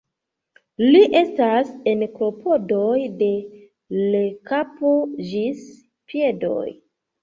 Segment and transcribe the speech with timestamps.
[0.95, 3.31] Li estas en klopodoj de
[4.01, 4.99] l' kapo
[5.33, 6.71] ĝis piedoj.